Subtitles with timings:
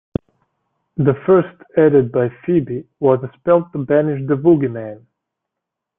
[0.97, 5.05] The first, added by Phoebe, was a spell to banish the Woogyman.